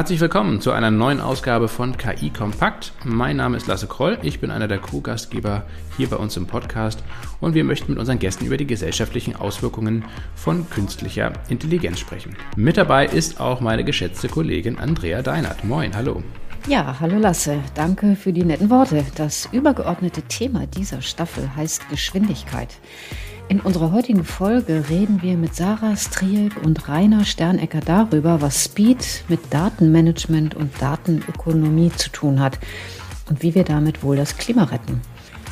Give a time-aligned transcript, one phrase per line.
[0.00, 2.94] Herzlich willkommen zu einer neuen Ausgabe von KI Kompakt.
[3.04, 5.66] Mein Name ist Lasse Kroll, ich bin einer der Co-Gastgeber
[5.98, 7.04] hier bei uns im Podcast
[7.38, 12.34] und wir möchten mit unseren Gästen über die gesellschaftlichen Auswirkungen von künstlicher Intelligenz sprechen.
[12.56, 15.64] Mit dabei ist auch meine geschätzte Kollegin Andrea Deinert.
[15.64, 16.22] Moin, hallo.
[16.66, 19.04] Ja, hallo Lasse, danke für die netten Worte.
[19.16, 22.78] Das übergeordnete Thema dieser Staffel heißt Geschwindigkeit.
[23.50, 29.24] In unserer heutigen Folge reden wir mit Sarah Strielk und Rainer Sternecker darüber, was Speed
[29.26, 32.60] mit Datenmanagement und Datenökonomie zu tun hat
[33.28, 35.00] und wie wir damit wohl das Klima retten.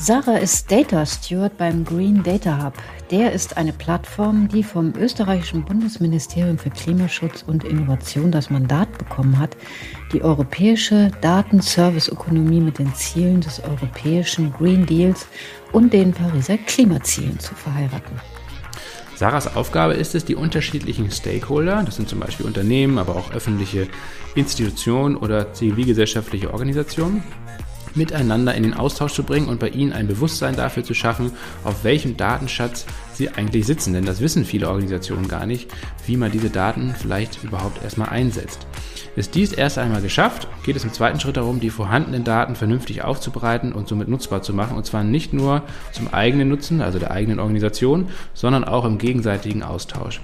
[0.01, 2.75] Sarah ist Data Steward beim Green Data Hub.
[3.11, 9.41] Der ist eine Plattform, die vom österreichischen Bundesministerium für Klimaschutz und Innovation das Mandat bekommen
[9.41, 9.56] hat,
[10.12, 15.27] die europäische Datenserviceökonomie mit den Zielen des europäischen Green Deals
[15.73, 18.20] und den Pariser Klimazielen zu verheiraten.
[19.17, 23.89] Sarahs Aufgabe ist es, die unterschiedlichen Stakeholder, das sind zum Beispiel Unternehmen, aber auch öffentliche
[24.36, 27.25] Institutionen oder zivilgesellschaftliche Organisationen,
[27.99, 31.33] miteinander in den Austausch zu bringen und bei ihnen ein Bewusstsein dafür zu schaffen,
[31.65, 33.93] auf welchem Datenschatz sie eigentlich sitzen.
[33.93, 35.71] Denn das wissen viele Organisationen gar nicht,
[36.07, 38.67] wie man diese Daten vielleicht überhaupt erstmal einsetzt.
[39.17, 43.03] Ist dies erst einmal geschafft, geht es im zweiten Schritt darum, die vorhandenen Daten vernünftig
[43.03, 44.77] aufzubereiten und somit nutzbar zu machen.
[44.77, 49.65] Und zwar nicht nur zum eigenen Nutzen, also der eigenen Organisation, sondern auch im gegenseitigen
[49.65, 50.21] Austausch.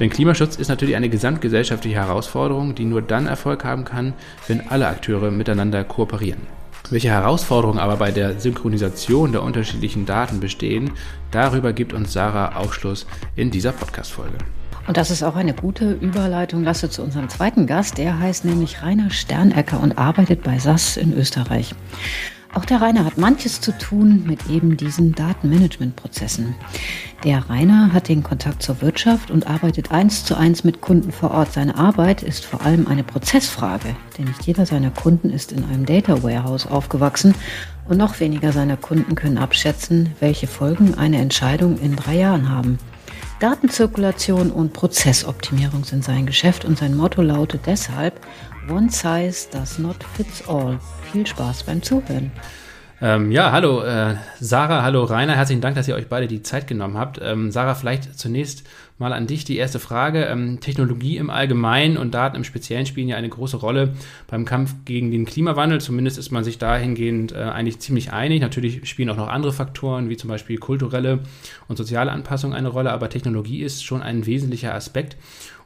[0.00, 4.14] Denn Klimaschutz ist natürlich eine gesamtgesellschaftliche Herausforderung, die nur dann Erfolg haben kann,
[4.48, 6.63] wenn alle Akteure miteinander kooperieren.
[6.90, 10.90] Welche Herausforderungen aber bei der Synchronisation der unterschiedlichen Daten bestehen,
[11.30, 14.36] darüber gibt uns Sarah Aufschluss in dieser Podcast-Folge.
[14.86, 17.96] Und das ist auch eine gute Überleitung, Lasse, zu unserem zweiten Gast.
[17.96, 21.74] Der heißt nämlich Rainer Sternecker und arbeitet bei SAS in Österreich.
[22.54, 26.54] Auch der Rainer hat manches zu tun mit eben diesen Datenmanagementprozessen.
[27.24, 31.32] Der Rainer hat den Kontakt zur Wirtschaft und arbeitet eins zu eins mit Kunden vor
[31.32, 31.52] Ort.
[31.52, 35.84] Seine Arbeit ist vor allem eine Prozessfrage, denn nicht jeder seiner Kunden ist in einem
[35.84, 37.34] Data Warehouse aufgewachsen
[37.88, 42.78] und noch weniger seiner Kunden können abschätzen, welche Folgen eine Entscheidung in drei Jahren haben.
[43.40, 48.20] Datenzirkulation und Prozessoptimierung sind sein Geschäft und sein Motto lautet deshalb
[48.70, 50.78] One Size Does Not Fits All
[51.14, 52.32] viel Spaß beim Zuhören.
[53.00, 56.66] Ähm, ja, hallo äh, Sarah, hallo Rainer, herzlichen Dank, dass ihr euch beide die Zeit
[56.66, 57.20] genommen habt.
[57.22, 58.64] Ähm, Sarah, vielleicht zunächst
[58.98, 60.24] mal an dich die erste Frage.
[60.24, 63.94] Ähm, Technologie im Allgemeinen und Daten im Speziellen spielen ja eine große Rolle
[64.28, 65.80] beim Kampf gegen den Klimawandel.
[65.80, 68.40] Zumindest ist man sich dahingehend äh, eigentlich ziemlich einig.
[68.40, 71.20] Natürlich spielen auch noch andere Faktoren, wie zum Beispiel kulturelle
[71.68, 75.16] und soziale Anpassung eine Rolle, aber Technologie ist schon ein wesentlicher Aspekt.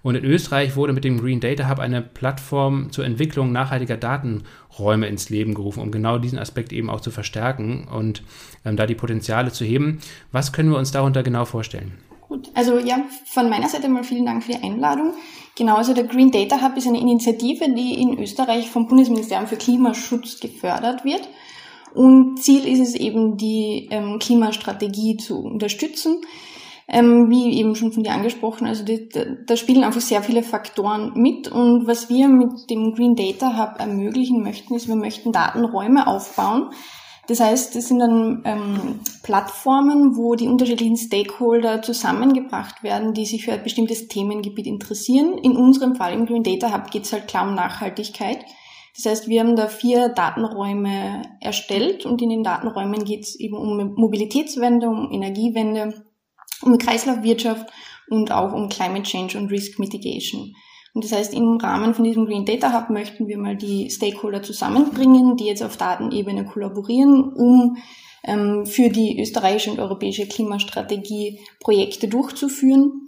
[0.02, 5.08] Und in Österreich wurde mit dem Green Data Hub eine Plattform zur Entwicklung nachhaltiger Datenräume
[5.08, 8.22] ins Leben gerufen, um genau diesen Aspekt eben auch zu verstärken und
[8.64, 9.98] ähm, da die Potenziale zu heben.
[10.30, 12.07] Was können wir uns darunter genau vorstellen?
[12.28, 15.14] Gut, also ja, von meiner Seite mal vielen Dank für die Einladung.
[15.56, 19.56] Genau, also der Green Data Hub ist eine Initiative, die in Österreich vom Bundesministerium für
[19.56, 21.26] Klimaschutz gefördert wird.
[21.94, 26.20] Und Ziel ist es eben, die ähm, Klimastrategie zu unterstützen.
[26.90, 29.10] Ähm, wie eben schon von dir angesprochen, also die,
[29.46, 31.48] da spielen einfach sehr viele Faktoren mit.
[31.48, 36.70] Und was wir mit dem Green Data Hub ermöglichen möchten, ist, wir möchten Datenräume aufbauen.
[37.28, 43.44] Das heißt, das sind dann ähm, Plattformen, wo die unterschiedlichen Stakeholder zusammengebracht werden, die sich
[43.44, 45.36] für ein bestimmtes Themengebiet interessieren.
[45.36, 48.46] In unserem Fall im Green Data Hub geht es halt klar um Nachhaltigkeit.
[48.96, 53.56] Das heißt, wir haben da vier Datenräume erstellt und in den Datenräumen geht es eben
[53.56, 56.02] um Mobilitätswende, um Energiewende,
[56.62, 57.70] um Kreislaufwirtschaft
[58.08, 60.54] und auch um Climate Change und Risk Mitigation.
[60.94, 64.42] Und das heißt, im Rahmen von diesem Green Data Hub möchten wir mal die Stakeholder
[64.42, 67.76] zusammenbringen, die jetzt auf Datenebene kollaborieren, um
[68.24, 73.04] ähm, für die österreichische und europäische Klimastrategie Projekte durchzuführen.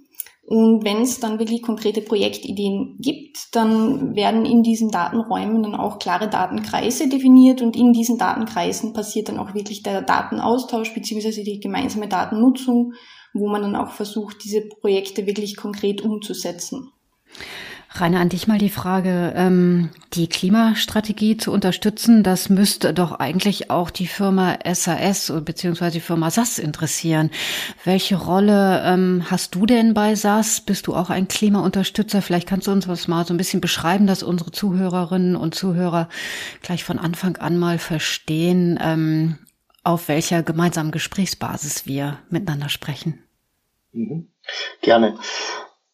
[0.47, 6.01] Und wenn es dann wirklich konkrete Projektideen gibt, dann werden in diesen Datenräumen dann auch
[6.01, 11.61] klare Datenkreise definiert und in diesen Datenkreisen passiert dann auch wirklich der Datenaustausch beziehungsweise die
[11.61, 12.95] gemeinsame Datennutzung
[13.33, 16.93] wo man dann auch versucht, diese Projekte wirklich konkret umzusetzen.
[17.93, 23.71] Rainer, an dich mal die Frage, ähm, die Klimastrategie zu unterstützen, das müsste doch eigentlich
[23.71, 25.91] auch die Firma SAS bzw.
[25.91, 27.31] die Firma SAS interessieren.
[27.85, 30.61] Welche Rolle ähm, hast du denn bei SAS?
[30.61, 32.23] Bist du auch ein Klimaunterstützer?
[32.23, 36.09] Vielleicht kannst du uns was mal so ein bisschen beschreiben, dass unsere Zuhörerinnen und Zuhörer
[36.63, 39.39] gleich von Anfang an mal verstehen, ähm,
[39.83, 43.25] auf welcher gemeinsamen Gesprächsbasis wir miteinander sprechen.
[43.93, 44.29] Mhm.
[44.81, 45.19] Gerne.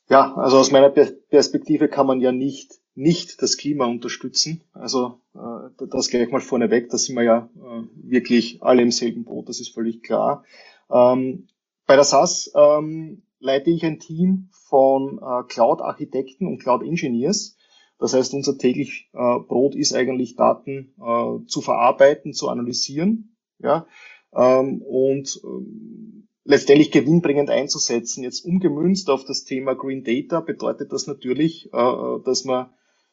[0.08, 4.62] Ja, also aus meiner Perspektive kann man ja nicht nicht das Klima unterstützen.
[4.73, 9.25] Also äh, das gleich mal vorneweg, da sind wir ja äh, wirklich alle im selben
[9.25, 10.44] Boot, das ist völlig klar.
[10.91, 11.47] Ähm,
[11.87, 17.56] bei der SAS ähm, leite ich ein Team von äh, Cloud-Architekten und Cloud-Engineers
[17.99, 23.87] Das heißt, unser täglich äh, Brot ist eigentlich Daten äh, zu verarbeiten, zu analysieren, ja,
[24.35, 26.06] ähm, und ähm,
[26.46, 28.22] letztendlich gewinnbringend einzusetzen.
[28.22, 32.70] Jetzt umgemünzt auf das Thema Green Data bedeutet das natürlich, äh, dass man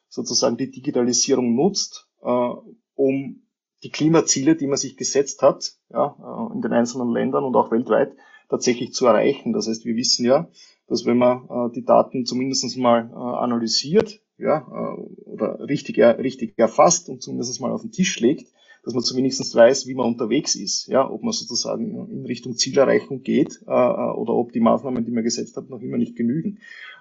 [0.08, 2.50] sozusagen die Digitalisierung nutzt, äh,
[2.96, 3.42] um
[3.82, 7.72] die Klimaziele, die man sich gesetzt hat, ja, äh, in den einzelnen Ländern und auch
[7.72, 8.16] weltweit,
[8.50, 9.52] tatsächlich zu erreichen.
[9.52, 10.48] Das heißt, wir wissen ja,
[10.88, 14.68] dass wenn man die Daten zumindest mal analysiert, ja,
[15.26, 18.52] oder richtig, richtig erfasst und zumindest mal auf den Tisch legt,
[18.84, 23.24] dass man zumindest weiß, wie man unterwegs ist, ja, ob man sozusagen in Richtung Zielerreichung
[23.24, 26.60] geht äh, oder ob die Maßnahmen, die man gesetzt hat, noch immer nicht genügen.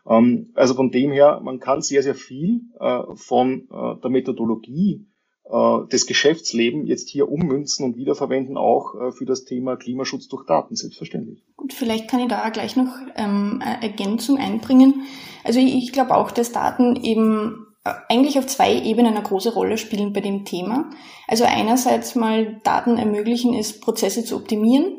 [0.08, 5.06] Ähm, also von dem her, man kann sehr, sehr viel äh, von äh, der Methodologie
[5.44, 10.46] äh, des Geschäftslebens jetzt hier ummünzen und wiederverwenden, auch äh, für das Thema Klimaschutz durch
[10.46, 11.42] Daten, selbstverständlich.
[11.56, 15.02] Gut, vielleicht kann ich da gleich noch ähm, Ergänzung einbringen.
[15.42, 19.54] Also ich, ich glaube auch, dass Daten eben äh, eigentlich auf zwei Ebenen eine große
[19.54, 20.90] Rolle spielen bei dem Thema.
[21.26, 24.98] Also einerseits mal Daten ermöglichen es, Prozesse zu optimieren.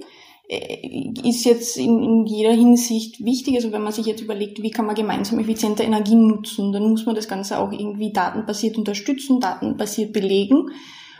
[0.50, 3.56] Äh, ist jetzt in, in jeder Hinsicht wichtig.
[3.56, 7.06] Also wenn man sich jetzt überlegt, wie kann man gemeinsam effizienter Energien nutzen, dann muss
[7.06, 10.71] man das Ganze auch irgendwie datenbasiert unterstützen, datenbasiert belegen.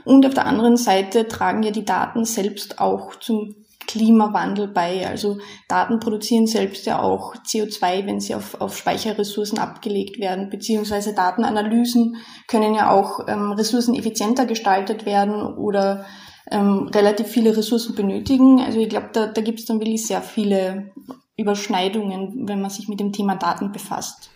[0.04, 3.56] Und auf der anderen Seite tragen ja die Daten selbst auch zum
[3.88, 5.08] Klimawandel bei.
[5.08, 5.38] Also
[5.68, 12.18] Daten produzieren selbst ja auch CO2, wenn sie auf, auf Speicherressourcen abgelegt werden, beziehungsweise Datenanalysen
[12.48, 16.06] können ja auch ähm, ressourceneffizienter gestaltet werden oder
[16.52, 18.62] ähm, relativ viele Ressourcen benötigen.
[18.62, 20.92] Also ich glaube, da, da gibt es dann wirklich sehr viele
[21.38, 24.30] Überschneidungen, wenn man sich mit dem Thema Daten befasst.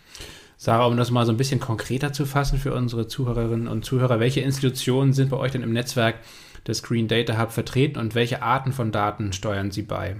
[0.56, 4.18] Sarah, um das mal so ein bisschen konkreter zu fassen für unsere Zuhörerinnen und Zuhörer,
[4.18, 6.16] welche Institutionen sind bei euch denn im Netzwerk
[6.66, 10.16] des Green Data Hub vertreten und welche Arten von Daten steuern sie bei?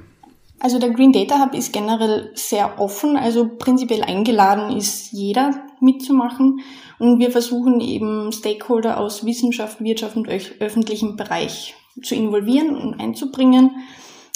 [0.61, 6.61] Also der Green Data Hub ist generell sehr offen, also prinzipiell eingeladen ist jeder mitzumachen
[6.99, 13.71] und wir versuchen eben Stakeholder aus Wissenschaft, Wirtschaft und öffentlichem Bereich zu involvieren und einzubringen.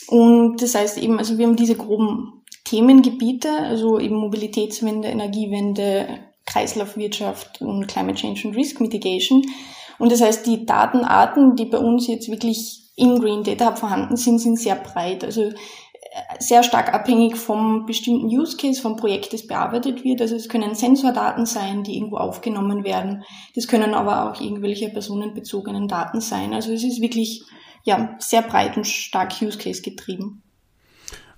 [0.08, 6.06] Und das heißt eben, also wir haben diese groben Themengebiete, also eben Mobilitätswende, Energiewende,
[6.46, 9.44] Kreislaufwirtschaft und Climate Change und Risk Mitigation.
[10.02, 14.16] Und das heißt, die Datenarten, die bei uns jetzt wirklich im Green Data Hub vorhanden
[14.16, 15.22] sind, sind sehr breit.
[15.22, 15.52] Also äh,
[16.40, 20.20] sehr stark abhängig vom bestimmten Use Case, vom Projekt, das bearbeitet wird.
[20.20, 23.22] Also es können Sensordaten sein, die irgendwo aufgenommen werden.
[23.54, 26.52] Das können aber auch irgendwelche personenbezogenen Daten sein.
[26.52, 27.44] Also es ist wirklich
[27.84, 30.42] ja, sehr breit und stark Use Case getrieben.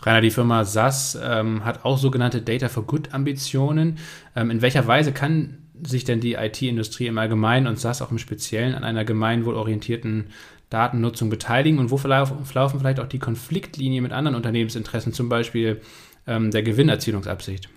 [0.00, 3.98] Rainer, die Firma SAS ähm, hat auch sogenannte Data for Good Ambitionen.
[4.34, 8.18] Ähm, in welcher Weise kann sich denn die IT-Industrie im Allgemeinen und SAS auch im
[8.18, 10.30] Speziellen an einer gemeinwohlorientierten
[10.70, 15.80] Datennutzung beteiligen und wo verlaufen, vielleicht auch die Konfliktlinie mit anderen Unternehmensinteressen, zum Beispiel
[16.26, 17.68] ähm, der Gewinnerzielungsabsicht?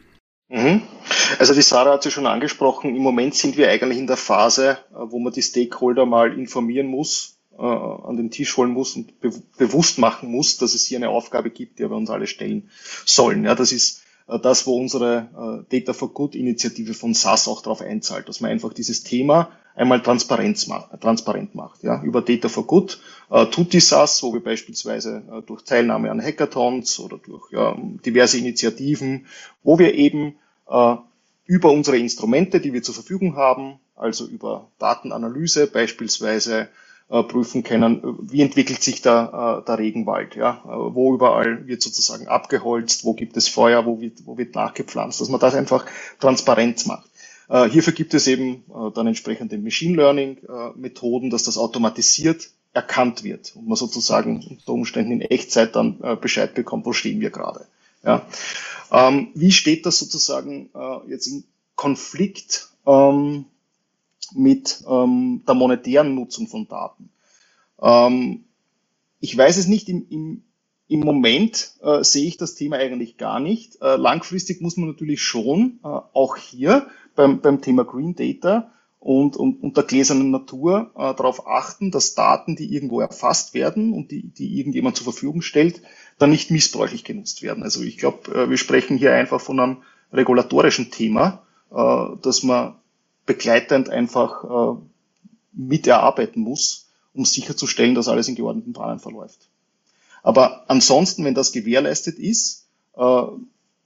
[0.49, 0.81] Mhm.
[1.39, 4.77] Also die Sarah hat sie schon angesprochen, im Moment sind wir eigentlich in der Phase,
[4.91, 9.19] äh, wo man die Stakeholder mal informieren muss, äh, an den Tisch holen muss und
[9.19, 12.69] be bewusst machen muss, dass es hier eine Aufgabe gibt, die wir uns alle stellen
[13.05, 13.43] sollen.
[13.43, 17.81] Ja, das ist das, wo unsere äh, Data for Good Initiative von SAS auch darauf
[17.81, 20.99] einzahlt, dass man einfach dieses Thema einmal transparent macht.
[21.01, 22.01] Transparent macht ja.
[22.03, 26.21] Über Data for Good äh, tut die SAS, wo wir beispielsweise äh, durch Teilnahme an
[26.21, 29.27] Hackathons oder durch ja, diverse Initiativen,
[29.63, 30.35] wo wir eben
[30.69, 30.95] äh,
[31.45, 36.67] über unsere Instrumente, die wir zur Verfügung haben, also über Datenanalyse beispielsweise, äh,
[37.09, 42.27] prüfen können, wie entwickelt sich da äh, der Regenwald, ja, äh, wo überall wird sozusagen
[42.27, 45.85] abgeholzt, wo gibt es Feuer, wo wird, wo wird nachgepflanzt, dass man das einfach
[46.19, 47.09] transparent macht.
[47.49, 52.49] Äh, hierfür gibt es eben äh, dann entsprechende Machine Learning äh, Methoden, dass das automatisiert
[52.73, 57.21] erkannt wird und man sozusagen unter Umständen in Echtzeit dann äh, Bescheid bekommt, wo stehen
[57.21, 57.65] wir gerade.
[58.03, 58.25] Ja.
[58.91, 61.45] Ähm, wie steht das sozusagen äh, jetzt in
[61.75, 63.45] Konflikt ähm,
[64.35, 67.09] mit ähm, der monetären Nutzung von Daten.
[67.81, 68.45] Ähm,
[69.19, 70.43] ich weiß es nicht, im, im,
[70.87, 73.81] im Moment äh, sehe ich das Thema eigentlich gar nicht.
[73.81, 79.37] Äh, langfristig muss man natürlich schon äh, auch hier beim, beim Thema Green Data und,
[79.37, 84.11] und, und der gläsernen Natur äh, darauf achten, dass Daten, die irgendwo erfasst werden und
[84.11, 85.81] die, die irgendjemand zur Verfügung stellt,
[86.17, 87.63] dann nicht missbräuchlich genutzt werden.
[87.63, 89.77] Also ich glaube, äh, wir sprechen hier einfach von einem
[90.11, 92.75] regulatorischen Thema, äh, dass man
[93.27, 94.79] begleitend einfach äh,
[95.53, 99.49] mit erarbeiten muss, um sicherzustellen, dass alles in geordneten Bahnen verläuft.
[100.23, 102.65] Aber ansonsten, wenn das gewährleistet ist,
[102.95, 103.23] äh,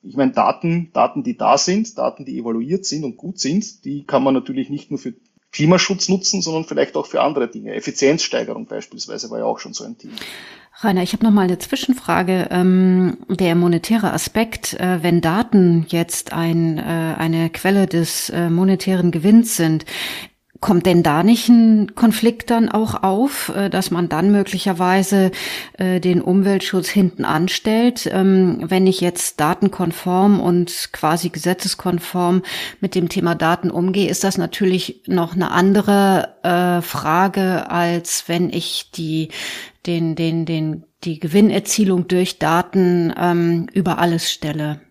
[0.03, 4.03] ich meine, Daten, Daten, die da sind, Daten, die evaluiert sind und gut sind, die
[4.05, 5.13] kann man natürlich nicht nur für
[5.51, 7.73] Klimaschutz nutzen, sondern vielleicht auch für andere Dinge.
[7.73, 10.15] Effizienzsteigerung beispielsweise war ja auch schon so ein Thema.
[10.83, 12.47] Rainer, ich habe noch mal eine Zwischenfrage.
[12.49, 19.11] Ähm, der monetäre Aspekt, äh, wenn Daten jetzt ein, äh, eine Quelle des äh, monetären
[19.11, 19.85] Gewinns sind,
[20.61, 25.31] Kommt denn da nicht ein Konflikt dann auch auf, äh, dass man dann möglicherweise
[25.79, 28.07] äh, den Umweltschutz hinten anstellt?
[28.13, 32.43] Ähm, wenn ich jetzt datenkonform und quasi gesetzeskonform
[32.79, 38.51] mit dem Thema Daten umgehe, ist das natürlich noch eine andere äh, Frage, als wenn
[38.51, 39.29] ich die,
[39.85, 44.81] den, den, den, die Gewinnerzielung durch Daten ähm, über alles stelle.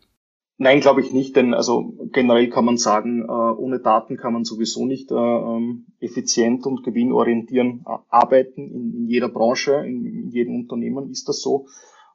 [0.62, 4.44] Nein, glaube ich nicht, denn also generell kann man sagen, äh, ohne Daten kann man
[4.44, 7.80] sowieso nicht äh, ähm, effizient und gewinnorientiert
[8.10, 8.70] arbeiten.
[8.70, 11.66] In, in jeder Branche, in, in, jedem Unternehmen ist das so.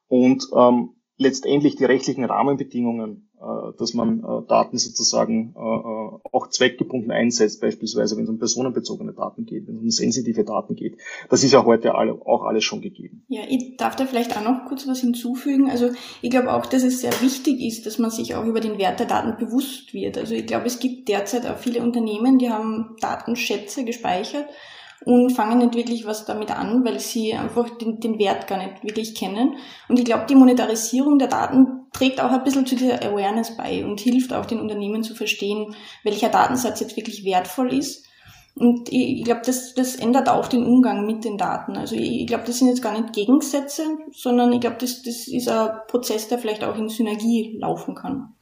[0.08, 3.25] Und ähm, letztendlich die rechtlichen Rahmenbedingungen
[3.78, 9.46] dass man äh, Daten sozusagen äh, auch zweckgebunden einsetzt, beispielsweise wenn es um personenbezogene Daten
[9.46, 10.98] geht, wenn es um sensitive Daten geht.
[11.30, 13.24] Das ist ja heute auch alles schon gegeben.
[13.28, 15.70] Ja, ich darf da vielleicht auch noch kurz was hinzufügen.
[15.70, 18.78] Also ich glaube auch, dass es sehr wichtig ist, dass man sich auch über den
[18.78, 20.18] Wert der Daten bewusst wird.
[20.18, 24.46] Also ich glaube, es gibt derzeit auch viele Unternehmen, die haben Datenschätze gespeichert
[25.04, 28.84] und fangen nicht wirklich was damit an, weil sie einfach den, den Wert gar nicht
[28.84, 29.58] wirklich kennen.
[29.90, 33.86] Und ich glaube, die Monetarisierung der Daten trägt auch ein bisschen zu dieser Awareness bei
[33.86, 38.06] und hilft auch den Unternehmen zu verstehen, welcher Datensatz jetzt wirklich wertvoll ist.
[38.58, 41.76] Und ich, glaube, das, das ändert auch den Umgang mit den Daten.
[41.76, 43.84] Also ich, ich glaube, das sind jetzt gar nicht Gegensätze,
[44.14, 48.34] sondern ich glaube, das, das ist ein Prozess, der vielleicht auch in Synergie laufen kann.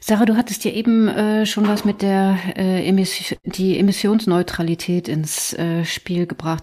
[0.00, 5.52] Sarah, du hattest ja eben äh, schon was mit der äh, Emission, die Emissionsneutralität ins
[5.54, 6.62] äh, Spiel gebracht.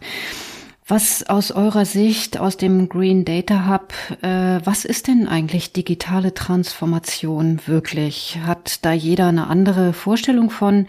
[0.86, 6.34] Was aus eurer Sicht, aus dem Green Data Hub, äh, was ist denn eigentlich digitale
[6.34, 8.38] Transformation wirklich?
[8.46, 10.88] Hat da jeder eine andere Vorstellung von?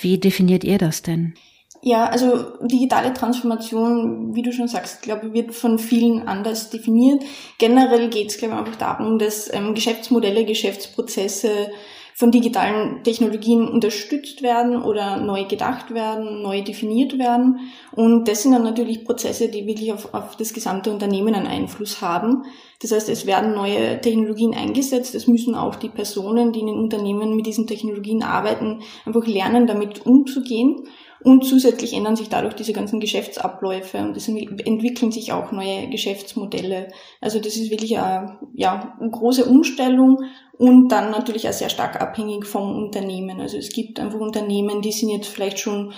[0.00, 1.34] Wie definiert ihr das denn?
[1.82, 7.22] Ja, also digitale Transformation, wie du schon sagst, glaube ich, wird von vielen anders definiert.
[7.58, 11.70] Generell geht es, glaube ich, einfach darum, dass ähm, Geschäftsmodelle, Geschäftsprozesse
[12.16, 17.70] von digitalen Technologien unterstützt werden oder neu gedacht werden, neu definiert werden.
[17.92, 22.00] Und das sind dann natürlich Prozesse, die wirklich auf, auf das gesamte Unternehmen einen Einfluss
[22.00, 22.44] haben.
[22.80, 25.14] Das heißt, es werden neue Technologien eingesetzt.
[25.14, 29.66] Es müssen auch die Personen, die in den Unternehmen mit diesen Technologien arbeiten, einfach lernen,
[29.66, 30.88] damit umzugehen.
[31.22, 36.88] Und zusätzlich ändern sich dadurch diese ganzen Geschäftsabläufe und es entwickeln sich auch neue Geschäftsmodelle.
[37.20, 40.24] Also das ist wirklich eine, ja, eine große Umstellung
[40.58, 43.40] und dann natürlich auch sehr stark abhängig vom Unternehmen.
[43.40, 45.92] Also es gibt einfach Unternehmen, die sind jetzt vielleicht schon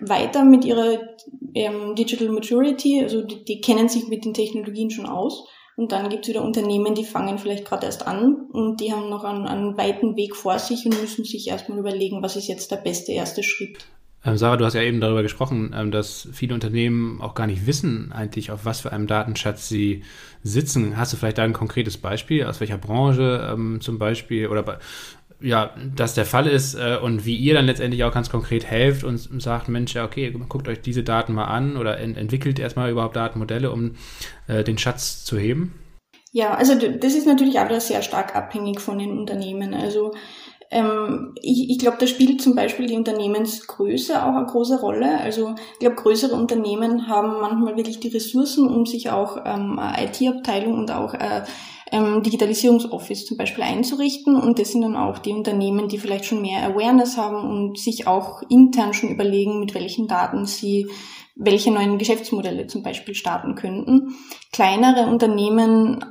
[0.00, 1.00] weiter mit ihrer
[1.54, 5.46] ähm, Digital Maturity, also die, die kennen sich mit den Technologien schon aus.
[5.74, 9.08] Und dann gibt es wieder Unternehmen, die fangen vielleicht gerade erst an und die haben
[9.08, 12.70] noch einen, einen weiten Weg vor sich und müssen sich erstmal überlegen, was ist jetzt
[12.70, 13.86] der beste erste Schritt.
[14.24, 17.66] Ähm, Sarah, du hast ja eben darüber gesprochen, ähm, dass viele Unternehmen auch gar nicht
[17.66, 20.04] wissen eigentlich, auf was für einem Datenschatz sie
[20.42, 20.96] sitzen.
[20.96, 24.78] Hast du vielleicht da ein konkretes Beispiel, aus welcher Branche ähm, zum Beispiel oder
[25.40, 29.02] ja, das der Fall ist äh, und wie ihr dann letztendlich auch ganz konkret helft
[29.02, 32.90] und sagt, Mensch, ja, okay, guckt euch diese Daten mal an oder ent entwickelt erstmal
[32.90, 33.96] überhaupt Datenmodelle, um
[34.46, 35.74] äh, den Schatz zu heben?
[36.34, 39.74] Ja, also das ist natürlich auch sehr stark abhängig von den Unternehmen.
[39.74, 40.14] Also
[40.72, 45.20] ähm, ich, ich glaube, da spielt zum Beispiel die Unternehmensgröße auch eine große Rolle.
[45.20, 50.78] Also ich glaube, größere Unternehmen haben manchmal wirklich die Ressourcen, um sich auch ähm, IT-Abteilung
[50.78, 51.42] und auch äh,
[51.92, 54.34] ähm, Digitalisierungsoffice zum Beispiel einzurichten.
[54.34, 58.06] Und das sind dann auch die Unternehmen, die vielleicht schon mehr Awareness haben und sich
[58.06, 60.88] auch intern schon überlegen, mit welchen Daten sie
[61.34, 64.14] welche neuen Geschäftsmodelle zum Beispiel starten könnten.
[64.52, 66.04] Kleinere Unternehmen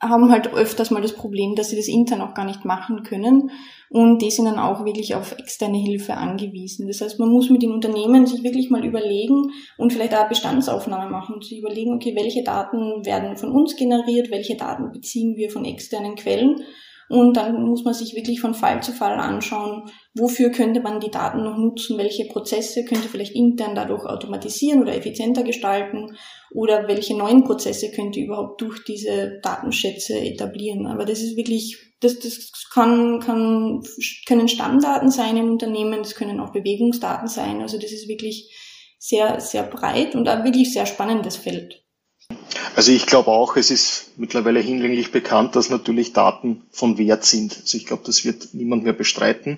[0.00, 3.50] haben halt öfters mal das Problem, dass sie das intern auch gar nicht machen können
[3.88, 6.86] und die sind dann auch wirklich auf externe Hilfe angewiesen.
[6.86, 11.10] Das heißt, man muss mit den Unternehmen sich wirklich mal überlegen und vielleicht auch Bestandsaufnahme
[11.10, 15.50] machen und sich überlegen, okay, welche Daten werden von uns generiert, welche Daten beziehen wir
[15.50, 16.62] von externen Quellen
[17.08, 21.10] und dann muss man sich wirklich von Fall zu Fall anschauen, wofür könnte man die
[21.10, 26.16] Daten noch nutzen, welche Prozesse könnte vielleicht intern dadurch automatisieren oder effizienter gestalten
[26.52, 30.86] oder welche neuen Prozesse könnte überhaupt durch diese Datenschätze etablieren.
[30.86, 33.82] Aber das ist wirklich, das, das kann, kann,
[34.26, 37.62] können Stammdaten sein im Unternehmen, das können auch Bewegungsdaten sein.
[37.62, 38.52] Also das ist wirklich
[38.98, 41.85] sehr, sehr breit und auch wirklich sehr spannendes Feld.
[42.76, 47.56] Also ich glaube auch, es ist mittlerweile hinlänglich bekannt, dass natürlich Daten von Wert sind.
[47.56, 49.56] Also ich glaube, das wird niemand mehr bestreiten.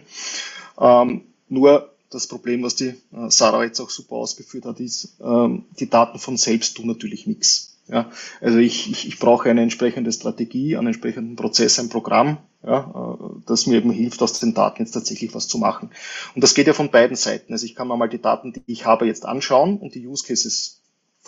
[0.79, 5.65] Ähm, nur das Problem, was die äh, Sarah jetzt auch super ausgeführt hat, ist, ähm,
[5.81, 7.75] die Daten von selbst tun natürlich nichts.
[7.89, 8.11] Ja,
[8.41, 13.41] also ich, ich, ich brauche eine entsprechende Strategie, einen entsprechenden Prozess, ein Programm, ja, äh,
[13.47, 15.91] das mir eben hilft, aus den Daten jetzt tatsächlich was zu machen.
[16.35, 17.53] Und das geht ja von beiden Seiten.
[17.53, 20.25] Also ich kann mir mal die Daten, die ich habe, jetzt anschauen und die Use
[20.27, 20.78] Cases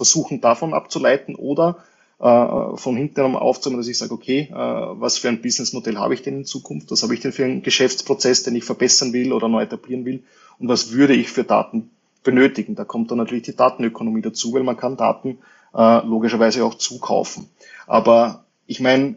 [0.00, 1.85] versuchen davon abzuleiten oder
[2.21, 6.23] äh, von hinten aufzunehmen, dass ich sage, okay, äh, was für ein Businessmodell habe ich
[6.23, 6.90] denn in Zukunft?
[6.90, 10.23] Was habe ich denn für einen Geschäftsprozess, den ich verbessern will oder neu etablieren will?
[10.59, 11.90] Und was würde ich für Daten
[12.25, 12.76] benötigen?
[12.76, 15.37] Da kommt dann natürlich die Datenökonomie dazu, weil man kann Daten
[15.75, 17.50] äh, logischerweise auch zukaufen.
[17.87, 19.16] Aber ich meine,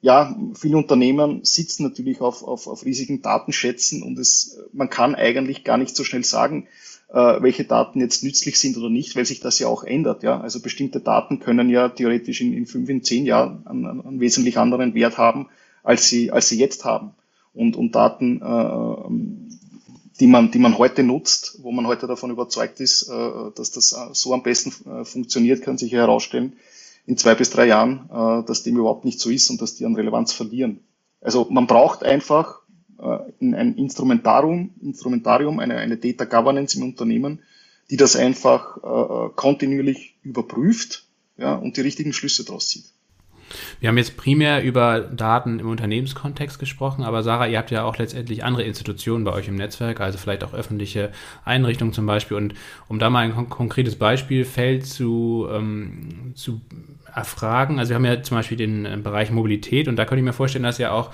[0.00, 5.62] ja, viele Unternehmen sitzen natürlich auf, auf, auf riesigen Datenschätzen und es, man kann eigentlich
[5.62, 6.68] gar nicht so schnell sagen,
[7.12, 10.22] äh, welche Daten jetzt nützlich sind oder nicht, weil sich das ja auch ändert.
[10.22, 10.40] Ja?
[10.40, 14.58] Also bestimmte Daten können ja theoretisch in, in fünf, in zehn Jahren einen, einen wesentlich
[14.58, 15.48] anderen Wert haben,
[15.82, 17.12] als sie, als sie jetzt haben.
[17.52, 22.78] Und, und Daten, äh, die man, die man heute nutzt, wo man heute davon überzeugt
[22.78, 26.52] ist, äh, dass das äh, so am besten äh, funktioniert, kann sich herausstellen,
[27.06, 29.84] in zwei bis drei Jahren, äh, dass dem überhaupt nicht so ist und dass die
[29.84, 30.80] an Relevanz verlieren.
[31.20, 32.59] Also man braucht einfach
[33.00, 37.40] äh, ein Instrumentarium, Instrumentarium eine, eine Data Governance im Unternehmen,
[37.90, 42.84] die das einfach äh, kontinuierlich überprüft ja, und die richtigen Schlüsse daraus zieht.
[43.80, 47.98] Wir haben jetzt primär über Daten im Unternehmenskontext gesprochen, aber Sarah, ihr habt ja auch
[47.98, 51.10] letztendlich andere Institutionen bei euch im Netzwerk, also vielleicht auch öffentliche
[51.44, 52.36] Einrichtungen zum Beispiel.
[52.36, 52.54] Und
[52.88, 56.60] um da mal ein kon konkretes Beispielfeld zu, ähm, zu
[57.12, 60.24] erfragen, also wir haben ja zum Beispiel den äh, Bereich Mobilität und da könnte ich
[60.24, 61.10] mir vorstellen, dass ja auch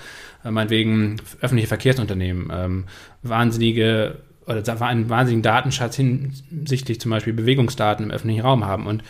[0.51, 2.85] meinetwegen öffentliche Verkehrsunternehmen ähm,
[3.23, 8.87] wahnsinnige oder einen wahnsinnigen Datenschatz hinsichtlich zum Beispiel Bewegungsdaten im öffentlichen Raum haben.
[8.87, 9.03] Und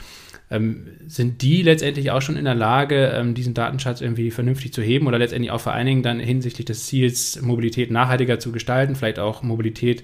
[0.50, 4.82] ähm, sind die letztendlich auch schon in der Lage, ähm, diesen Datenschatz irgendwie vernünftig zu
[4.82, 8.96] heben oder letztendlich auch vor allen Dingen dann hinsichtlich des Ziels, Mobilität nachhaltiger zu gestalten,
[8.96, 10.04] vielleicht auch Mobilität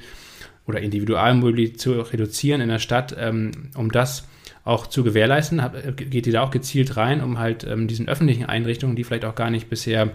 [0.68, 4.28] oder Individualmobilität zu reduzieren in der Stadt, ähm, um das
[4.66, 5.60] auch zu gewährleisten?
[5.60, 9.26] Äh, geht ihr da auch gezielt rein, um halt ähm, diesen öffentlichen Einrichtungen, die vielleicht
[9.26, 10.12] auch gar nicht bisher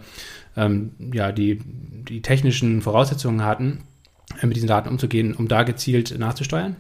[0.59, 1.61] ähm, ja, die,
[2.09, 3.85] die technischen Voraussetzungen hatten,
[4.43, 6.77] äh, mit diesen Daten umzugehen, um da gezielt nachzusteuern?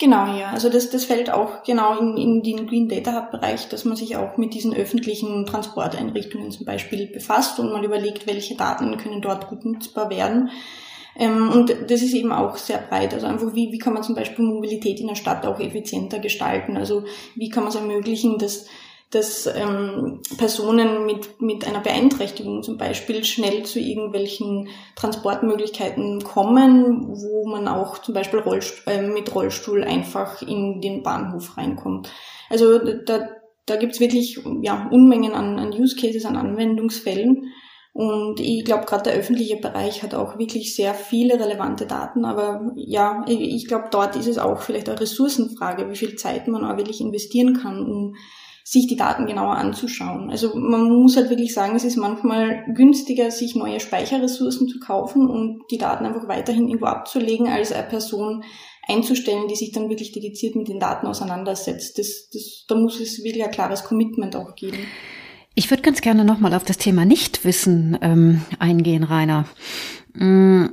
[0.00, 0.50] Genau, ja.
[0.50, 3.96] Also das, das fällt auch genau in, in den Green Data Hub Bereich, dass man
[3.96, 9.22] sich auch mit diesen öffentlichen Transporteinrichtungen zum Beispiel befasst und man überlegt, welche Daten können
[9.22, 10.50] dort gut nutzbar werden.
[11.16, 13.14] Ähm, und das ist eben auch sehr breit.
[13.14, 16.76] Also einfach, wie, wie kann man zum Beispiel Mobilität in der Stadt auch effizienter gestalten?
[16.76, 17.04] Also
[17.36, 18.66] wie kann man es ermöglichen, dass
[19.10, 27.46] dass ähm, Personen mit, mit einer Beeinträchtigung zum Beispiel schnell zu irgendwelchen Transportmöglichkeiten kommen, wo
[27.46, 32.10] man auch zum Beispiel Rollstuhl, äh, mit Rollstuhl einfach in den Bahnhof reinkommt.
[32.50, 33.28] Also da,
[33.66, 37.52] da gibt's wirklich ja, Unmengen an, an Use Cases, an Anwendungsfällen.
[37.92, 42.24] Und ich glaube, gerade der öffentliche Bereich hat auch wirklich sehr viele relevante Daten.
[42.24, 46.64] Aber ja, ich glaube, dort ist es auch vielleicht eine Ressourcenfrage, wie viel Zeit man
[46.64, 48.16] auch wirklich investieren kann, um
[48.66, 50.30] sich die Daten genauer anzuschauen.
[50.30, 55.28] Also man muss halt wirklich sagen, es ist manchmal günstiger, sich neue Speicherressourcen zu kaufen
[55.28, 58.42] und die Daten einfach weiterhin irgendwo abzulegen, als eine Person
[58.88, 61.98] einzustellen, die sich dann wirklich dediziert mit den Daten auseinandersetzt.
[61.98, 64.78] Das, das, da muss es wirklich ein klares Commitment auch geben.
[65.54, 69.46] Ich würde ganz gerne nochmal auf das Thema Nichtwissen ähm, eingehen, Rainer.
[70.14, 70.68] Mm,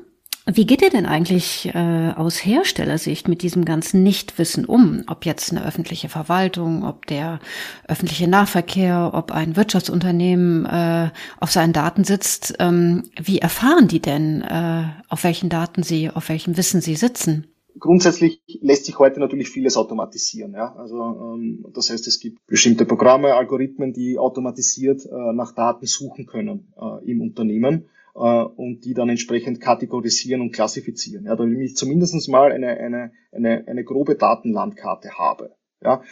[0.48, 5.04] wie geht ihr denn eigentlich äh, aus Herstellersicht mit diesem ganzen Nichtwissen um?
[5.08, 7.40] Ob jetzt eine öffentliche Verwaltung, ob der
[7.88, 12.56] öffentliche Nahverkehr, ob ein Wirtschaftsunternehmen äh, auf seinen Daten sitzt.
[12.60, 17.48] Ähm, wie erfahren die denn, äh, auf welchen Daten sie, auf welchem Wissen sie sitzen?
[17.80, 20.54] Grundsätzlich lässt sich heute natürlich vieles automatisieren.
[20.54, 20.74] Ja?
[20.76, 26.26] Also ähm, das heißt, es gibt bestimmte Programme, Algorithmen, die automatisiert äh, nach Daten suchen
[26.26, 31.26] können äh, im Unternehmen äh, und die dann entsprechend kategorisieren und klassifizieren.
[31.26, 35.56] Ja, damit ich zumindest mal eine, eine, eine, eine grobe Datenlandkarte habe.
[35.84, 36.04] Ja,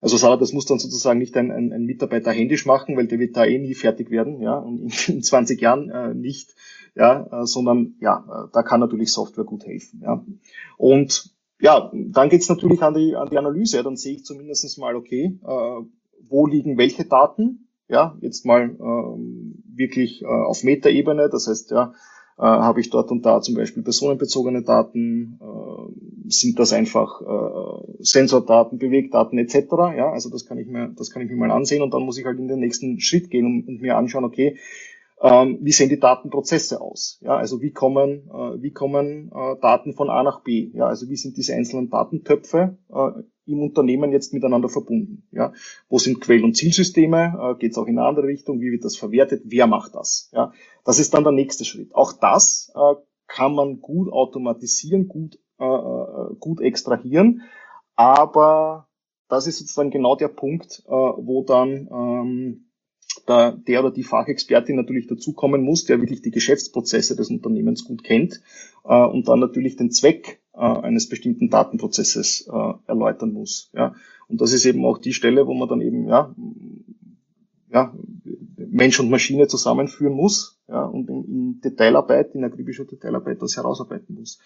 [0.00, 3.18] also Sarah, das muss dann sozusagen nicht ein, ein, ein Mitarbeiter händisch machen, weil der
[3.18, 6.54] wird da eh nie fertig werden, ja, und in, in 20 Jahren äh, nicht,
[6.94, 10.24] ja, äh, sondern ja, äh, da kann natürlich Software gut helfen, ja.
[10.78, 14.78] Und ja, dann geht's natürlich an die, an die Analyse, ja, dann sehe ich zumindest
[14.78, 15.82] mal, okay, äh,
[16.28, 21.92] wo liegen welche Daten, ja, jetzt mal ähm, wirklich äh, auf Metaebene, das heißt, ja,
[22.38, 27.92] äh, habe ich dort und da zum Beispiel personenbezogene Daten, äh, sind das einfach äh,
[28.00, 29.56] Sensordaten, Bewegdaten etc.
[29.96, 32.18] Ja, also das kann ich mir, das kann ich mir mal ansehen und dann muss
[32.18, 34.58] ich halt in den nächsten Schritt gehen und, und mir anschauen, okay,
[35.20, 37.18] ähm, wie sehen die Datenprozesse aus?
[37.22, 40.70] Ja, also wie kommen, äh, wie kommen äh, Daten von A nach B?
[40.74, 43.10] Ja, also wie sind diese einzelnen Datentöpfe äh,
[43.46, 45.26] im Unternehmen jetzt miteinander verbunden?
[45.32, 45.52] Ja,
[45.88, 47.36] wo sind Quell- und Zielsysteme?
[47.40, 48.60] Äh, Geht es auch in eine andere Richtung?
[48.60, 49.42] Wie wird das verwertet?
[49.44, 50.30] Wer macht das?
[50.32, 50.52] Ja,
[50.84, 51.94] das ist dann der nächste Schritt.
[51.96, 52.94] Auch das äh,
[53.26, 57.42] kann man gut automatisieren, gut, äh, gut extrahieren,
[57.96, 58.88] aber
[59.28, 62.67] das ist sozusagen genau der Punkt, wo dann ähm,
[63.26, 68.04] der, der oder die Fachexpertin natürlich dazukommen muss, der wirklich die Geschäftsprozesse des Unternehmens gut
[68.04, 68.40] kennt
[68.84, 73.70] äh, und dann natürlich den Zweck äh, eines bestimmten Datenprozesses äh, erläutern muss.
[73.74, 73.94] Ja.
[74.28, 76.34] Und das ist eben auch die Stelle, wo man dann eben ja,
[77.70, 77.94] ja,
[78.56, 84.14] Mensch und Maschine zusammenführen muss ja, und in, in Detailarbeit, in akribischer Detailarbeit das herausarbeiten
[84.14, 84.38] muss.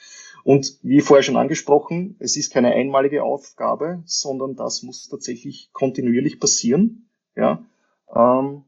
[0.45, 6.41] Und wie vorher schon angesprochen, es ist keine einmalige Aufgabe, sondern das muss tatsächlich kontinuierlich
[6.41, 7.65] passieren, ja,
[8.15, 8.65] ähm,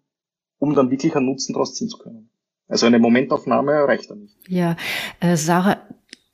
[0.59, 2.31] um dann wirklich einen Nutzen daraus ziehen zu können.
[2.69, 4.37] Also eine Momentaufnahme reicht da nicht.
[4.49, 4.77] Ja,
[5.21, 5.77] äh, Sarah,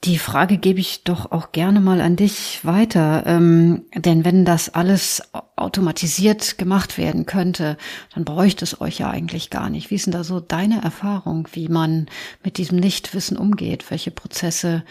[0.04, 3.24] die Frage gebe ich doch auch gerne mal an dich weiter.
[3.26, 5.22] Ähm, denn wenn das alles
[5.56, 7.76] automatisiert gemacht werden könnte,
[8.14, 9.90] dann bräuchte es euch ja eigentlich gar nicht.
[9.90, 12.06] Wie ist denn da so deine Erfahrung, wie man
[12.42, 13.90] mit diesem Nichtwissen umgeht?
[13.90, 14.84] Welche Prozesse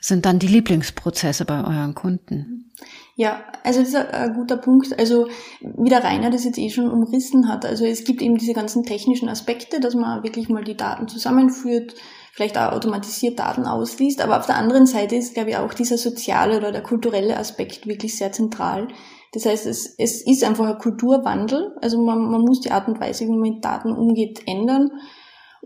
[0.00, 2.72] sind dann die Lieblingsprozesse bei euren Kunden?
[3.16, 4.98] Ja, also das ist ein guter Punkt.
[4.98, 5.28] Also
[5.60, 8.82] wie der Rainer das jetzt eh schon umrissen hat, also es gibt eben diese ganzen
[8.82, 11.94] technischen Aspekte, dass man wirklich mal die Daten zusammenführt,
[12.32, 14.20] vielleicht auch automatisiert Daten ausliest.
[14.20, 17.86] Aber auf der anderen Seite ist, glaube ich, auch dieser soziale oder der kulturelle Aspekt
[17.86, 18.88] wirklich sehr zentral.
[19.32, 21.76] Das heißt, es, es ist einfach ein Kulturwandel.
[21.80, 24.90] Also man, man muss die Art und Weise, wie man mit Daten umgeht, ändern.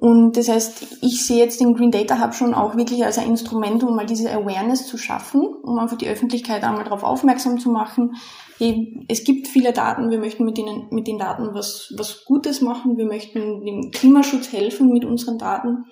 [0.01, 3.31] Und das heißt, ich sehe jetzt den Green Data Hub schon auch wirklich als ein
[3.31, 7.71] Instrument, um mal diese Awareness zu schaffen, um einfach die Öffentlichkeit einmal darauf aufmerksam zu
[7.71, 8.15] machen.
[9.09, 12.97] Es gibt viele Daten, wir möchten mit denen, mit den Daten was, was Gutes machen,
[12.97, 15.87] wir möchten dem Klimaschutz helfen mit unseren Daten.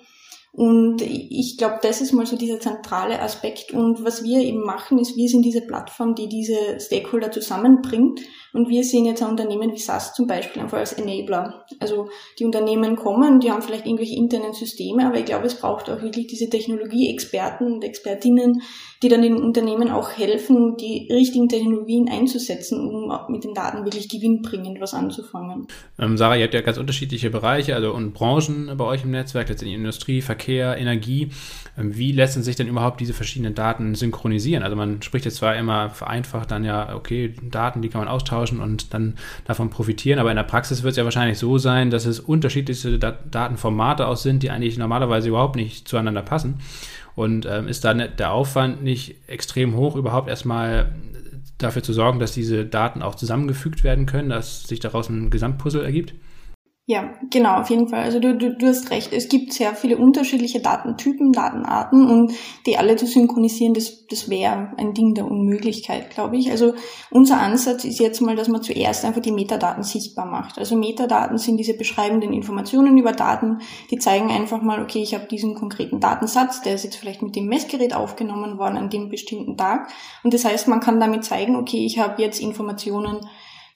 [0.51, 3.73] Und ich glaube, das ist mal so dieser zentrale Aspekt.
[3.73, 8.21] Und was wir eben machen, ist, wir sind diese Plattform, die diese Stakeholder zusammenbringt.
[8.53, 11.63] Und wir sehen jetzt Unternehmen wie SAS zum Beispiel einfach als Enabler.
[11.79, 15.91] Also die Unternehmen kommen, die haben vielleicht irgendwelche internen Systeme, aber ich glaube, es braucht
[15.91, 18.63] auch wirklich diese Technologieexperten und Expertinnen,
[19.03, 24.09] die dann den Unternehmen auch helfen, die richtigen Technologien einzusetzen, um mit den Daten wirklich
[24.09, 25.67] gewinnbringend was anzufangen.
[25.99, 29.49] Ähm, Sarah, ihr habt ja ganz unterschiedliche Bereiche also und Branchen bei euch im Netzwerk,
[29.49, 31.31] letztendlich Industrie, Verkehr, Energie.
[31.77, 34.63] Ähm, wie lassen sich denn überhaupt diese verschiedenen Daten synchronisieren?
[34.63, 38.61] Also man spricht jetzt zwar immer vereinfacht dann ja, okay, Daten, die kann man austauschen
[38.61, 42.05] und dann davon profitieren, aber in der Praxis wird es ja wahrscheinlich so sein, dass
[42.05, 46.59] es unterschiedlichste Datenformate aus sind, die eigentlich normalerweise überhaupt nicht zueinander passen.
[47.15, 50.93] Und ähm, ist da der Aufwand nicht extrem hoch, überhaupt erstmal
[51.57, 55.83] dafür zu sorgen, dass diese Daten auch zusammengefügt werden können, dass sich daraus ein Gesamtpuzzle
[55.83, 56.13] ergibt?
[56.89, 58.03] Ja, genau, auf jeden Fall.
[58.03, 62.31] Also du, du, du hast recht, es gibt sehr viele unterschiedliche Datentypen, Datenarten und
[62.65, 66.49] die alle zu synchronisieren, das, das wäre ein Ding der Unmöglichkeit, glaube ich.
[66.49, 66.75] Also
[67.11, 70.57] unser Ansatz ist jetzt mal, dass man zuerst einfach die Metadaten sichtbar macht.
[70.59, 73.59] Also Metadaten sind diese beschreibenden Informationen über Daten,
[73.91, 77.35] die zeigen einfach mal, okay, ich habe diesen konkreten Datensatz, der ist jetzt vielleicht mit
[77.35, 79.89] dem Messgerät aufgenommen worden an dem bestimmten Tag.
[80.23, 83.19] Und das heißt, man kann damit zeigen, okay, ich habe jetzt Informationen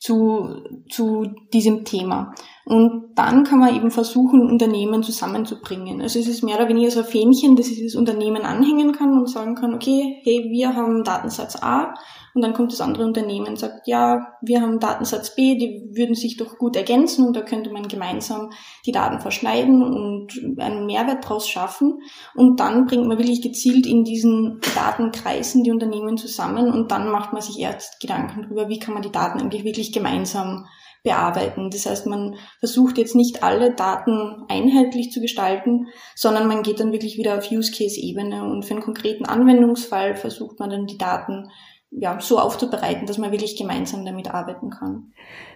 [0.02, 2.34] zu, zu diesem Thema.
[2.66, 6.02] Und dann kann man eben versuchen, Unternehmen zusammenzubringen.
[6.02, 9.30] Also es ist mehr oder weniger so ein Fähnchen, das dieses Unternehmen anhängen kann und
[9.30, 11.94] sagen kann, okay, hey, wir haben Datensatz A
[12.34, 16.16] und dann kommt das andere Unternehmen und sagt, ja, wir haben Datensatz B, die würden
[16.16, 18.52] sich doch gut ergänzen und da könnte man gemeinsam
[18.86, 22.00] die Daten verschneiden und einen Mehrwert daraus schaffen.
[22.36, 27.34] Und dann bringt man wirklich gezielt in diesen Datenkreisen die Unternehmen zusammen und dann macht
[27.34, 30.68] man sich erst Gedanken darüber, wie kann man die Daten eigentlich wirklich gemeinsam
[31.04, 31.70] bearbeiten.
[31.70, 36.92] Das heißt, man versucht jetzt nicht alle Daten einheitlich zu gestalten, sondern man geht dann
[36.92, 41.50] wirklich wieder auf Use-Case-Ebene und für einen konkreten Anwendungsfall versucht man dann die Daten
[41.92, 45.12] ja, so aufzubereiten, dass man wirklich gemeinsam damit arbeiten kann.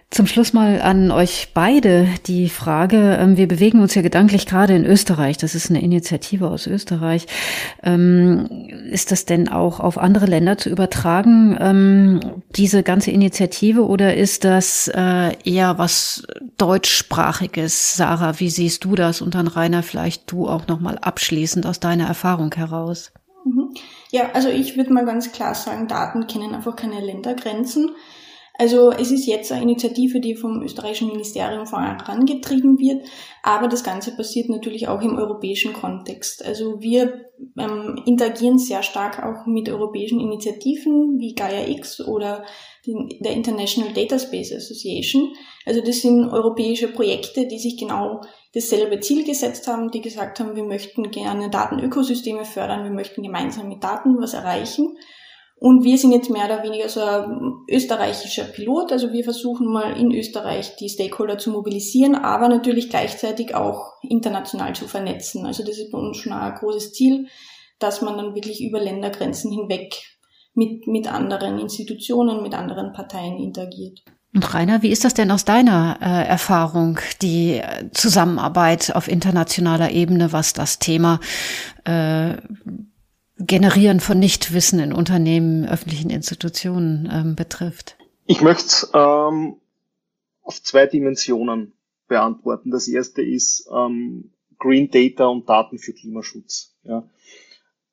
[0.08, 3.16] Zum Schluss mal an euch beide die Frage.
[3.18, 5.36] Ähm, wir bewegen uns ja gedanklich gerade in Österreich.
[5.36, 7.26] Das ist eine Initiative aus Österreich.
[7.82, 12.20] Ähm, ist das denn auch auf andere Länder zu übertragen, ähm,
[12.50, 16.24] diese ganze Initiative, oder ist das äh, eher was
[16.56, 17.96] deutschsprachiges?
[17.96, 19.20] Sarah, wie siehst du das?
[19.20, 23.12] Und dann Rainer, vielleicht du auch nochmal abschließend aus deiner Erfahrung heraus.
[23.44, 23.74] Mhm.
[24.10, 27.96] Ja, also ich würde mal ganz klar sagen, Daten kennen einfach keine Ländergrenzen.
[28.58, 33.06] Also es ist jetzt eine Initiative, die vom österreichischen Ministerium vorangetrieben wird,
[33.42, 36.44] aber das Ganze passiert natürlich auch im europäischen Kontext.
[36.44, 37.26] Also wir
[37.58, 42.44] ähm, interagieren sehr stark auch mit europäischen Initiativen wie Gaia X oder
[42.86, 45.34] der International Data Space Association.
[45.64, 48.20] Also das sind europäische Projekte, die sich genau
[48.54, 53.68] dasselbe Ziel gesetzt haben, die gesagt haben, wir möchten gerne Datenökosysteme fördern, wir möchten gemeinsam
[53.68, 54.96] mit Daten was erreichen.
[55.58, 58.92] Und wir sind jetzt mehr oder weniger so ein österreichischer Pilot.
[58.92, 64.74] Also wir versuchen mal in Österreich die Stakeholder zu mobilisieren, aber natürlich gleichzeitig auch international
[64.74, 65.46] zu vernetzen.
[65.46, 67.28] Also das ist bei uns schon ein großes Ziel,
[67.78, 69.94] dass man dann wirklich über Ländergrenzen hinweg
[70.54, 74.02] mit, mit anderen Institutionen, mit anderen Parteien interagiert.
[74.34, 80.32] Und Rainer, wie ist das denn aus deiner äh, Erfahrung, die Zusammenarbeit auf internationaler Ebene,
[80.32, 81.20] was das Thema
[81.84, 82.34] äh,
[83.38, 87.96] Generieren von Nichtwissen in Unternehmen, öffentlichen Institutionen ähm, betrifft?
[88.26, 89.56] Ich möchte ähm,
[90.42, 91.72] auf zwei Dimensionen
[92.08, 92.70] beantworten.
[92.70, 96.74] Das erste ist ähm, Green Data und Daten für Klimaschutz.
[96.82, 97.08] Ja.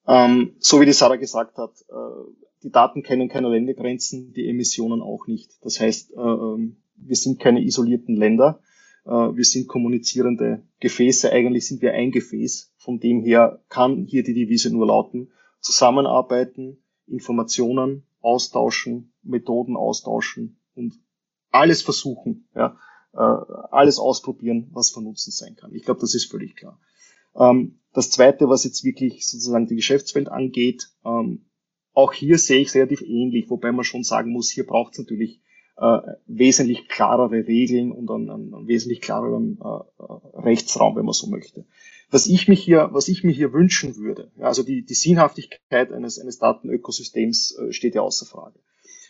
[0.07, 5.01] Ähm, so wie die Sarah gesagt hat, äh, die Daten kennen keine Ländergrenzen, die Emissionen
[5.01, 5.51] auch nicht.
[5.61, 8.59] Das heißt, äh, ähm, wir sind keine isolierten Länder,
[9.05, 11.31] wir sind kommunizierende Gefäße.
[11.31, 12.73] Eigentlich sind wir ein Gefäß.
[12.77, 20.93] Von dem her kann hier die Devise nur lauten, zusammenarbeiten, Informationen austauschen, Methoden austauschen und
[21.51, 22.77] alles versuchen, ja,
[23.13, 25.73] äh, alles ausprobieren, was von Nutzen sein kann.
[25.73, 26.79] Ich glaube, das ist völlig klar.
[27.35, 31.45] Ähm, das Zweite, was jetzt wirklich sozusagen die Geschäftswelt angeht, ähm,
[31.93, 34.99] auch hier sehe ich es relativ ähnlich, wobei man schon sagen muss, hier braucht es
[34.99, 35.41] natürlich
[35.77, 41.65] äh, wesentlich klarere Regeln und einen, einen wesentlich klareren äh, Rechtsraum, wenn man so möchte.
[42.11, 45.91] Was ich mich hier, was ich mir hier wünschen würde, ja, also die, die Sinnhaftigkeit
[45.91, 48.59] eines, eines Datenökosystems äh, steht ja außer Frage.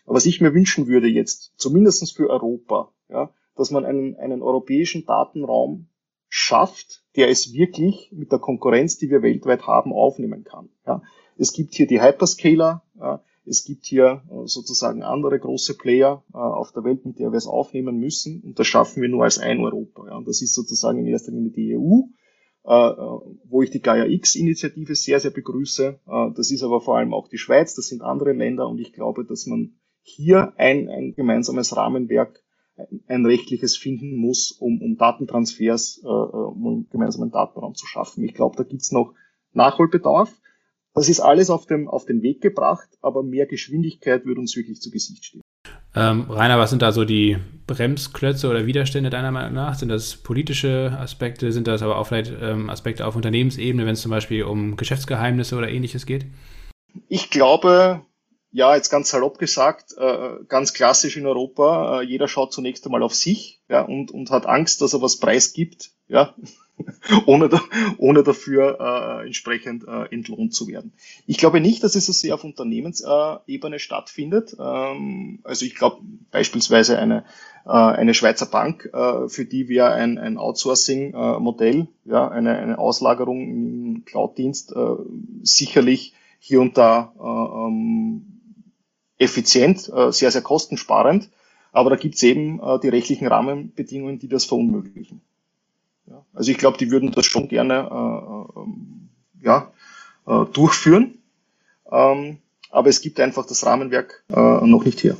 [0.06, 4.42] Aber was ich mir wünschen würde jetzt, zumindestens für Europa, ja, dass man einen, einen
[4.42, 5.88] europäischen Datenraum
[6.30, 10.70] schafft, der es wirklich mit der Konkurrenz, die wir weltweit haben, aufnehmen kann.
[10.88, 11.04] Ja.
[11.38, 16.38] Es gibt hier die Hyperscaler, äh, es gibt hier äh, sozusagen andere große Player äh,
[16.38, 18.42] auf der Welt, mit der wir es aufnehmen müssen.
[18.42, 20.16] Und das schaffen wir nur als ein Europa.
[20.16, 22.04] Und das ist sozusagen in erster Linie die EU,
[22.66, 26.00] wo ich die Gaia X-Initiative sehr, sehr begrüße.
[26.34, 29.26] Das ist aber vor allem auch die Schweiz, das sind andere Länder und ich glaube,
[29.26, 32.42] dass man hier ein, ein gemeinsames Rahmenwerk,
[33.08, 38.24] ein rechtliches finden muss, um, um Datentransfers, um einen gemeinsamen Datenraum zu schaffen.
[38.24, 39.14] Ich glaube, da gibt's noch
[39.52, 40.34] Nachholbedarf.
[40.94, 44.80] Das ist alles auf, dem, auf den Weg gebracht, aber mehr Geschwindigkeit würde uns wirklich
[44.80, 45.42] zu Gesicht stehen.
[45.96, 49.76] Ähm, Rainer, was sind da so die Bremsklötze oder Widerstände deiner Meinung nach?
[49.76, 51.52] Sind das politische Aspekte?
[51.52, 55.56] Sind das aber auch vielleicht ähm, Aspekte auf Unternehmensebene, wenn es zum Beispiel um Geschäftsgeheimnisse
[55.56, 56.26] oder ähnliches geht?
[57.08, 58.02] Ich glaube,
[58.52, 63.04] ja, jetzt ganz salopp gesagt, äh, ganz klassisch in Europa, äh, jeder schaut zunächst einmal
[63.04, 66.36] auf sich ja, und, und hat Angst, dass er was preisgibt, ja,
[67.26, 67.62] ohne, da,
[67.98, 70.94] ohne dafür äh, entsprechend äh, entlohnt zu werden.
[71.28, 74.56] Ich glaube nicht, dass es so sehr auf Unternehmensebene stattfindet.
[74.60, 77.26] Ähm, also ich glaube beispielsweise eine,
[77.66, 83.42] äh, eine Schweizer Bank, äh, für die wir ein, ein Outsourcing-Modell, ja, eine, eine Auslagerung
[83.42, 84.96] im Cloud-Dienst äh,
[85.44, 88.26] sicherlich hier und da äh, ähm,
[89.18, 91.30] effizient, äh, sehr, sehr kostensparend.
[91.72, 95.22] Aber da gibt's eben äh, die rechtlichen Rahmenbedingungen, die das verunmöglichen.
[96.08, 99.72] Ja, also ich glaube, die würden das schon gerne äh, äh, ja,
[100.28, 101.20] äh, durchführen.
[101.92, 102.40] Ähm,
[102.70, 105.16] aber es gibt einfach das Rahmenwerk äh, noch nicht hier.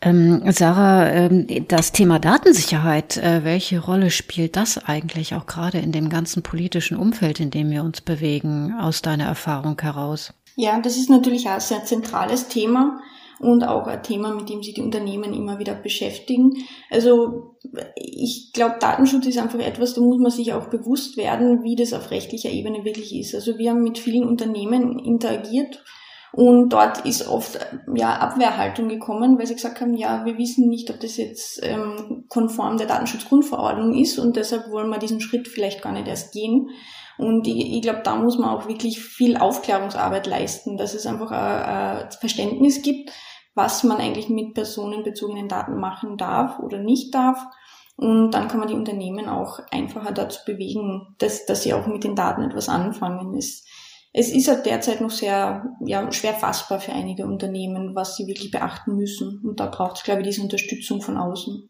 [0.00, 5.92] Ähm, Sarah, ähm, das Thema Datensicherheit, äh, welche Rolle spielt das eigentlich auch gerade in
[5.92, 10.34] dem ganzen politischen Umfeld, in dem wir uns bewegen, aus deiner Erfahrung heraus?
[10.56, 13.00] Ja, das ist natürlich auch ein sehr zentrales Thema
[13.40, 16.52] und auch ein Thema, mit dem sich die Unternehmen immer wieder beschäftigen.
[16.90, 17.56] Also
[17.96, 21.92] ich glaube, Datenschutz ist einfach etwas, da muss man sich auch bewusst werden, wie das
[21.92, 23.34] auf rechtlicher Ebene wirklich ist.
[23.34, 25.82] Also wir haben mit vielen Unternehmen interagiert
[26.36, 27.58] und dort ist oft
[27.94, 32.24] ja Abwehrhaltung gekommen, weil sie gesagt haben, ja, wir wissen nicht, ob das jetzt ähm,
[32.28, 36.70] konform der Datenschutzgrundverordnung ist und deshalb wollen wir diesen Schritt vielleicht gar nicht erst gehen.
[37.18, 41.30] Und ich, ich glaube, da muss man auch wirklich viel Aufklärungsarbeit leisten, dass es einfach
[41.30, 43.10] ein, ein Verständnis gibt,
[43.54, 47.38] was man eigentlich mit personenbezogenen Daten machen darf oder nicht darf.
[47.96, 52.02] Und dann kann man die Unternehmen auch einfacher dazu bewegen, dass, dass sie auch mit
[52.02, 53.36] den Daten etwas anfangen.
[53.36, 53.64] Es,
[54.12, 58.50] es ist ja derzeit noch sehr ja, schwer fassbar für einige Unternehmen, was sie wirklich
[58.50, 59.40] beachten müssen.
[59.44, 61.68] Und da braucht es, glaube ich, diese Unterstützung von außen.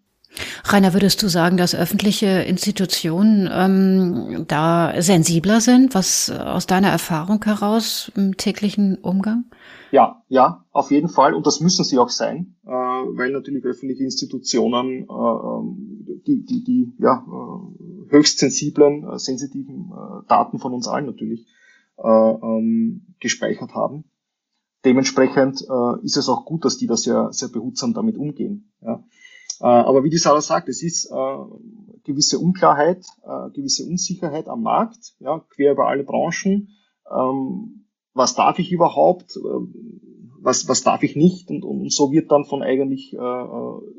[0.64, 7.44] Rainer, würdest du sagen, dass öffentliche Institutionen ähm, da sensibler sind, was aus deiner Erfahrung
[7.44, 9.44] heraus im täglichen Umgang?
[9.92, 11.35] Ja, ja, auf jeden Fall.
[11.35, 16.64] Und das müssen sie auch sein, äh, weil natürlich öffentliche Institutionen äh, ähm, die, die,
[16.64, 21.47] die ja, äh, höchst sensiblen, äh, sensitiven äh, Daten von uns allen natürlich
[21.99, 24.05] äh, ähm, gespeichert haben.
[24.85, 28.73] Dementsprechend äh, ist es auch gut, dass die da sehr, sehr behutsam damit umgehen.
[28.83, 29.05] Ja.
[29.61, 31.37] Äh, aber wie die Sarah sagt, es ist äh,
[32.05, 36.69] gewisse Unklarheit, äh, gewisse Unsicherheit am Markt, ja, quer über alle Branchen.
[37.11, 39.38] Ähm, was darf ich überhaupt?
[40.40, 41.51] was, was darf ich nicht?
[41.51, 43.17] Und, und so wird dann von eigentlich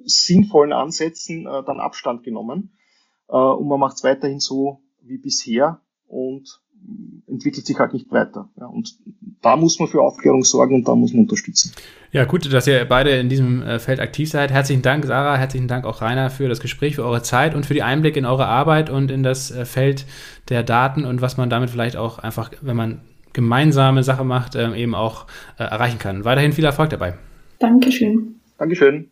[0.05, 2.77] sinnvollen Ansätzen dann Abstand genommen.
[3.27, 5.81] Und man macht es weiterhin so wie bisher.
[6.07, 6.61] Und
[7.27, 8.49] entwickelt sich halt nicht weiter.
[8.59, 8.95] Ja, und
[9.41, 11.71] da muss man für Aufklärung sorgen und da muss man unterstützen.
[12.11, 14.51] Ja, gut, dass ihr beide in diesem äh, Feld aktiv seid.
[14.51, 17.73] Herzlichen Dank, Sarah, herzlichen Dank auch Rainer für das Gespräch, für eure Zeit und für
[17.73, 20.05] die Einblicke in eure Arbeit und in das äh, Feld
[20.49, 23.01] der Daten und was man damit vielleicht auch einfach, wenn man
[23.33, 25.27] gemeinsame Sache macht, ähm, eben auch
[25.59, 26.23] äh, erreichen kann.
[26.23, 27.15] Weiterhin viel Erfolg dabei.
[27.59, 28.35] Dankeschön.
[28.57, 29.11] Dankeschön.